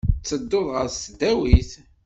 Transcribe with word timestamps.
Ttedduɣ 0.21 0.67
ɣer 0.73 0.87
tesdawit. 0.89 1.71